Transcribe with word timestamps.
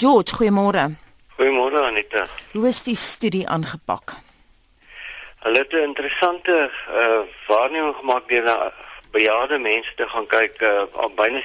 George, 0.00 0.32
goeiemôre. 0.32 0.96
Goeiemôre 1.36 1.80
Anita. 1.84 2.22
Hoe 2.52 2.68
is 2.68 2.78
die 2.82 2.96
studie 2.96 3.42
aangepak? 3.48 4.14
Hulle 5.44 5.58
het 5.58 5.72
'n 5.72 5.88
interessante 5.92 6.70
uh, 6.88 7.20
waarneming 7.46 7.96
gemaak 7.96 8.28
deur 8.28 8.42
na 8.42 8.72
bejaarde 9.10 9.58
mense 9.58 9.92
te 9.94 10.08
gaan 10.08 10.26
kyk, 10.26 10.60
uh, 10.62 10.82
al 10.92 11.12
byna 11.14 11.42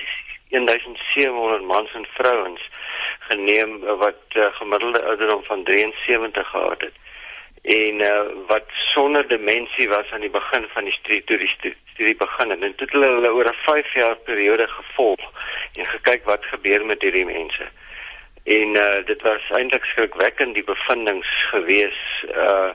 1700 0.49 1.63
mans 1.63 1.93
en 1.93 2.05
vrouens 2.13 2.69
geneem 3.19 3.83
uh, 3.83 3.93
wat 3.93 4.23
uh, 4.33 4.45
gemiddelde 4.51 5.03
ouderdom 5.03 5.43
van 5.43 5.63
73 5.63 6.47
gehad 6.47 6.81
het 6.81 6.95
en 7.61 7.99
uh, 7.99 8.21
wat 8.47 8.67
sonder 8.69 9.27
demensie 9.27 9.89
was 9.89 10.11
aan 10.11 10.21
die 10.21 10.35
begin 10.39 10.65
van 10.73 10.83
die 10.83 10.93
studie 10.93 11.23
toe 11.23 11.37
die 11.37 11.75
studie 11.93 12.15
begin 12.15 12.49
het. 12.49 12.61
En 12.61 12.75
toe 12.75 12.85
het 12.85 12.95
hulle 12.95 13.15
hulle 13.15 13.33
oor 13.33 13.49
'n 13.49 13.63
5 13.67 13.93
jaar 13.93 14.15
periode 14.15 14.67
gevolg 14.67 15.31
en 15.73 15.85
gekyk 15.85 16.23
wat 16.23 16.45
gebeur 16.45 16.85
met 16.85 17.01
hierdie 17.01 17.25
mense. 17.25 17.67
En 18.45 18.75
uh, 18.77 19.05
dit 19.05 19.21
was 19.21 19.49
eintlik 19.49 19.85
skrikwekkend 19.85 20.55
die 20.55 20.63
bevindinge 20.63 21.23
gewees 21.51 22.25
uh 22.29 22.69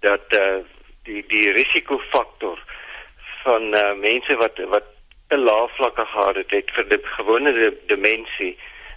dat 0.00 0.32
uh, 0.32 0.62
die 1.04 1.24
die 1.28 1.50
risikofaktor 1.52 2.62
van 3.42 3.74
uh, 3.74 3.92
mense 4.00 4.36
wat 4.36 4.58
wat 4.72 4.86
te 5.28 5.36
lae 5.36 5.68
vlakke 5.68 6.06
gehad 6.06 6.36
het, 6.36 6.50
het 6.50 6.70
vir 6.70 6.88
die 6.88 7.00
gewone 7.02 7.74
demensie 7.86 8.54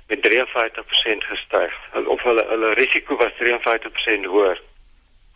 met 0.07 0.21
53% 0.27 1.27
gestyg. 1.31 1.73
Of 2.05 2.23
hulle 2.23 2.45
hulle 2.49 2.73
risiko 2.73 3.17
was 3.17 3.35
53% 3.41 4.25
hoër 4.25 4.61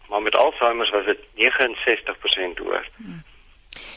maar 0.07 0.21
met 0.21 0.35
Alzheimer 0.35 0.89
was 0.91 1.05
dit 1.05 1.19
69% 1.33 2.57
hoër. 2.57 2.89
Hmm. 2.95 3.16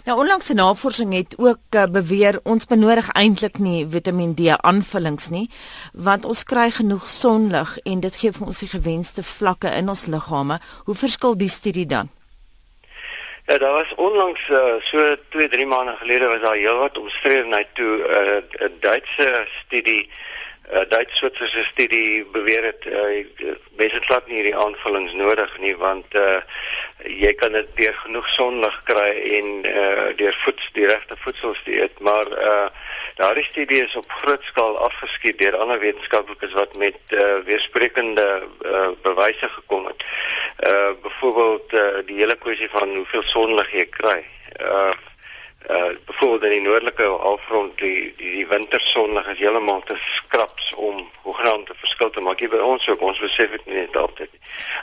Nou 0.04 0.18
onlangse 0.18 0.54
navorsing 0.54 1.12
het 1.14 1.34
ook 1.38 1.76
uh, 1.76 1.84
beweer 1.90 2.40
ons 2.42 2.66
benodig 2.66 3.08
eintlik 3.12 3.58
nie 3.58 3.86
Vitamiin 3.88 4.34
D 4.34 4.54
aanvullings 4.56 5.28
nie, 5.30 5.48
want 5.92 6.24
ons 6.24 6.44
kry 6.44 6.70
genoeg 6.70 7.08
sonlig 7.10 7.78
en 7.84 8.00
dit 8.00 8.16
gee 8.16 8.32
vir 8.32 8.46
ons 8.46 8.58
die 8.58 8.70
gewenste 8.70 9.22
vlakke 9.22 9.72
in 9.76 9.88
ons 9.88 10.06
liggame. 10.06 10.60
Hoe 10.84 10.94
verskil 10.94 11.36
die 11.36 11.48
studie 11.48 11.86
dan? 11.86 12.10
Ja, 13.46 13.58
daar 13.58 13.72
was 13.72 13.94
onlangs 13.94 14.48
uh, 14.48 14.74
so 14.80 15.16
2-3 15.36 15.66
maande 15.66 15.96
gelede 15.98 16.26
was 16.26 16.40
daar 16.40 16.56
heelwat 16.56 16.98
omstredenheid 16.98 17.68
toe 17.72 18.02
eh, 18.02 18.36
'n 18.36 18.64
uh, 18.64 18.80
Duitse 18.80 19.46
studie 19.64 20.10
uh, 20.72 20.80
Duits-Switserse 20.88 21.64
studie 21.64 22.26
beweer 22.32 22.64
het 22.64 22.84
uh, 22.86 23.56
mense 23.76 24.00
glad 24.00 24.26
nie 24.26 24.38
hierdie 24.40 24.56
aanvullings 24.56 25.12
nodig 25.18 25.58
nie 25.58 25.76
want 25.76 26.14
uh, 26.14 26.38
jy 27.04 27.32
kan 27.40 27.52
dit 27.52 27.68
deur 27.76 27.94
genoeg 28.04 28.28
sonlig 28.28 28.76
kry 28.84 29.10
en 29.38 29.50
uh, 29.66 30.08
deur 30.16 30.36
voeds 30.44 30.70
die 30.76 30.86
regte 30.86 31.16
voedsels 31.24 31.62
dieet 31.64 31.98
maar 32.00 32.28
uh, 32.28 32.68
daardie 33.20 33.44
studie 33.44 33.82
is 33.84 33.96
op 33.96 34.10
groot 34.22 34.44
skaal 34.48 34.78
afgeskiet 34.78 35.38
deur 35.38 35.56
ander 35.60 35.80
wetenskaplikes 35.80 36.56
wat 36.56 36.76
met 36.76 36.98
uh, 37.08 37.38
weersprekende 37.44 38.26
uh, 38.64 38.88
bewyse 39.02 39.48
gekom 39.48 39.86
het. 39.86 40.04
Uh 40.70 40.90
byvoorbeeld 41.02 41.72
uh, 41.72 41.84
die 42.06 42.16
hele 42.16 42.36
kwessie 42.36 42.68
van 42.72 42.94
hoeveel 42.96 43.22
sonlig 43.22 43.72
jy 43.72 43.86
kry. 43.96 44.18
Uh 44.60 44.92
uh 45.70 45.92
byvoorbeeld 46.06 46.44
in 46.48 46.56
die 46.56 46.68
noordelike 46.68 47.08
halfrond 47.24 47.78
die 47.78 48.14
die, 48.16 48.32
die 48.36 48.46
wintersonlig 48.48 49.28
is 49.34 49.38
heeltemal 49.38 49.82
te 49.88 49.96
skraps 50.16 50.59
hoegenaamd 51.40 51.70
'n 51.70 51.74
verskil 51.76 52.10
te 52.10 52.20
maak. 52.20 52.38
Hier 52.38 52.48
by 52.48 52.56
ons 52.56 52.88
ook, 52.88 53.00
ons 53.00 53.18
besef 53.18 53.50
dit 53.50 53.66
nie 53.66 53.88
altyd. 53.96 54.30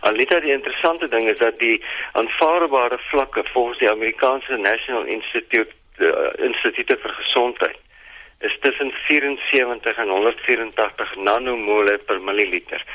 Alita 0.02 0.40
die 0.40 0.52
interessante 0.52 1.08
ding 1.08 1.30
is 1.30 1.38
dat 1.38 1.60
die 1.60 1.84
aanvaarbare 2.12 2.98
vlakke 3.00 3.44
volgens 3.52 3.78
die 3.78 3.90
Amerikaanse 3.90 4.58
National 4.58 5.06
Institute 5.06 5.72
uh, 5.98 6.46
Institute 6.46 6.98
vir 7.02 7.14
Gesondheid 7.14 7.78
is 8.40 8.58
tussen 8.62 8.92
74 8.92 9.98
en 9.98 10.10
184 10.10 11.16
nanomole 11.16 11.98
per 11.98 12.22
milliliter. 12.22 12.86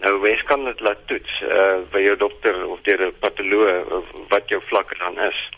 Nou 0.00 0.20
wens 0.20 0.42
kan 0.42 0.64
dit 0.64 0.80
laat 0.80 1.06
toets 1.06 1.40
uh 1.42 1.78
by 1.90 2.00
jou 2.00 2.16
dokter 2.16 2.66
of 2.66 2.80
deur 2.82 3.06
'n 3.06 3.18
patoloog 3.18 4.04
wat 4.28 4.48
jou 4.48 4.62
vlakke 4.66 4.98
dan 4.98 5.18
is. 5.18 5.48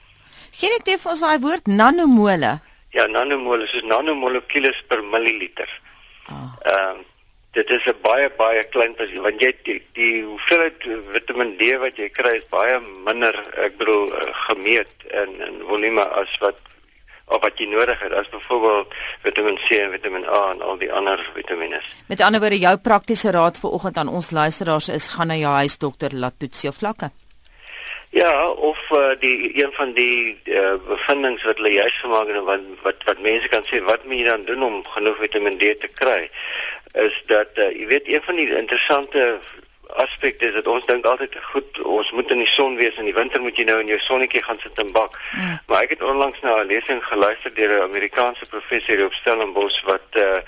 Gee 0.51 0.69
net 0.69 1.01
vir 1.01 1.11
ons 1.11 1.21
daai 1.21 1.39
woord 1.39 1.67
nanomole. 1.67 2.61
Ja, 2.91 3.07
nanomole 3.07 3.63
is 3.63 3.83
nanomolekules 3.83 4.83
per 4.89 5.05
milliliter. 5.05 5.81
Ah. 6.27 6.53
Ehm 6.63 6.99
uh, 6.99 7.11
dit 7.53 7.71
is 7.71 7.87
'n 7.87 8.01
baie 8.03 8.29
baie 8.37 8.65
klein 8.65 8.95
presies 8.95 9.21
want 9.21 9.41
jy 9.41 9.53
die, 9.65 9.81
die 9.93 10.25
hoeveelheid 10.25 10.85
Vitamiin 11.13 11.57
D 11.61 11.77
wat 11.85 11.97
jy 11.97 12.09
kry 12.09 12.37
is 12.41 12.49
baie 12.51 12.81
minder, 12.81 13.37
ek 13.57 13.77
bedoel 13.77 14.13
uh, 14.13 14.29
gemeet 14.49 14.93
in 15.11 15.41
in 15.49 15.61
volume 15.69 16.05
as 16.23 16.39
wat 16.41 16.57
of 17.27 17.41
wat 17.45 17.59
jy 17.61 17.67
nodig 17.69 18.01
het 18.01 18.13
as 18.13 18.29
byvoorbeeld 18.33 18.95
Vitamiin 19.23 19.59
C 19.69 19.81
en 19.85 19.93
Vitamiin 19.93 20.27
A 20.29 20.43
en 20.53 20.63
al 20.63 20.79
die 20.79 20.93
ander 20.93 21.21
vitamiene. 21.35 21.81
Met 22.09 22.21
ander 22.21 22.41
woorde, 22.41 22.59
jou 22.59 22.77
praktiese 22.77 23.31
raad 23.31 23.59
vir 23.61 23.71
oggend 23.71 23.97
aan 23.97 24.09
ons 24.09 24.31
luisteraars 24.31 24.89
is 24.89 25.09
gaan 25.09 25.29
na 25.29 25.37
jou 25.37 25.53
huisdokter 25.53 26.17
laat 26.17 26.39
toets 26.39 26.63
jou 26.63 26.73
vlakke. 26.73 27.11
Ja, 28.13 28.49
of 28.49 28.91
uh, 28.91 29.11
die 29.19 29.63
een 29.65 29.73
van 29.73 29.93
die 29.93 30.41
uh, 30.45 30.75
bevindinge 30.89 31.41
wat 31.45 31.57
hulle 31.57 31.73
juist 31.73 31.97
gemaak 31.97 32.29
het 32.29 32.43
wat 32.45 32.67
wat 32.83 33.05
wat 33.09 33.21
mense 33.25 33.49
kan 33.49 33.65
sê 33.65 33.81
wat 33.87 34.05
moet 34.05 34.21
jy 34.21 34.25
dan 34.27 34.45
doen 34.45 34.63
om 34.63 34.83
genoeg 34.85 35.17
Vitamiin 35.17 35.57
D 35.57 35.73
te 35.81 35.89
kry 35.89 36.29
is 36.93 37.23
dat 37.27 37.57
uh, 37.57 37.71
jy 37.73 37.87
weet 37.89 38.11
een 38.13 38.23
van 38.23 38.37
die 38.37 38.51
interessante 38.57 39.41
aspekte 40.05 40.47
is 40.47 40.53
dat 40.53 40.69
ons 40.69 40.85
dink 40.87 41.09
altyd 41.09 41.39
goed 41.55 41.81
ons 41.95 42.11
moet 42.13 42.35
in 42.37 42.43
die 42.45 42.51
son 42.53 42.77
wees 42.77 42.99
in 43.01 43.09
die 43.09 43.17
winter 43.17 43.41
moet 43.41 43.57
jy 43.57 43.65
nou 43.69 43.79
in 43.81 43.95
jou 43.95 43.99
sonnetjie 44.05 44.43
gaan 44.45 44.61
sit 44.61 44.85
en 44.85 44.93
bak. 44.93 45.17
Mm. 45.33 45.57
Maar 45.73 45.87
ek 45.87 45.97
het 45.97 46.05
onlangs 46.13 46.41
na 46.45 46.59
'n 46.61 46.69
lesing 46.69 47.01
geluister 47.05 47.55
deur 47.55 47.73
'n 47.79 47.89
Amerikaanse 47.89 48.47
professor 48.47 48.97
hier 48.97 49.07
op 49.07 49.17
Stellenbosch 49.17 49.81
wat 49.89 50.21
uh, 50.21 50.45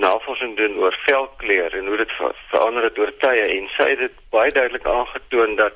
navorsing 0.00 0.56
doen 0.56 0.76
oor 0.80 0.96
velkleur 1.04 1.76
en 1.76 1.86
hoe 1.86 1.96
dit 1.96 2.12
ver 2.12 2.34
verander 2.48 2.82
het 2.88 2.98
oor 2.98 3.12
tye 3.16 3.44
en 3.58 3.68
sy 3.76 3.88
het 3.92 3.98
dit 3.98 4.16
baie 4.30 4.52
duidelik 4.52 4.86
aangetoon 4.86 5.56
dat 5.56 5.72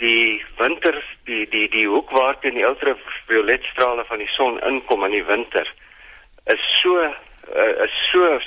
die 0.00 0.40
winter 0.58 0.96
die 1.28 1.44
die 1.52 1.68
die 1.68 1.86
hoek 1.86 2.10
waar 2.16 2.38
teen 2.40 2.56
die 2.56 2.66
ultravioletstrale 2.66 4.04
van 4.08 4.22
die 4.22 4.30
son 4.32 4.60
inkom 4.66 5.04
in 5.04 5.18
die 5.18 5.26
winter 5.28 5.68
is 6.46 6.64
so 6.80 6.96
uh, 7.04 7.84
is 7.84 7.94
so 8.12 8.38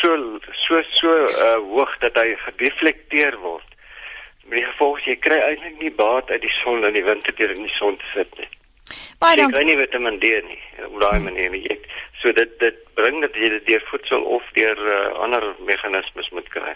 so 0.00 0.40
so 0.52 0.82
so 0.90 1.12
uh, 1.28 1.56
hoog 1.68 1.98
dat 1.98 2.16
hy 2.16 2.34
gedeflekteer 2.46 3.38
word. 3.42 3.66
Met 4.44 4.60
die 4.60 4.66
gevolg 4.66 5.00
jy 5.08 5.16
kry 5.16 5.40
eintlik 5.40 5.80
nie 5.80 5.92
baat 5.94 6.30
uit 6.30 6.42
die 6.44 6.52
son 6.60 6.84
in 6.84 6.96
die 6.96 7.04
winter 7.04 7.36
deur 7.36 7.54
in 7.54 7.64
die 7.66 7.76
son 7.76 7.96
te 8.00 8.10
sit 8.12 8.38
nie. 8.40 8.48
Baie 9.22 9.36
dankie. 9.36 9.44
Jy 9.44 9.52
kry 9.56 9.64
nie 9.68 9.78
Vitamiin 9.80 10.18
D 10.20 10.32
nie 10.48 10.60
op 10.88 10.98
daai 11.00 11.20
manier 11.24 11.52
nie. 11.54 11.78
So 12.20 12.32
dit 12.36 12.58
dit 12.60 12.80
bring 12.98 13.20
dat 13.24 13.36
jy 13.36 13.52
dit 13.56 13.70
deur 13.72 13.86
voedsel 13.90 14.26
of 14.38 14.50
deur 14.56 14.80
uh, 14.80 14.98
ander 15.24 15.46
meganismes 15.68 16.30
moet 16.36 16.48
kry. 16.52 16.74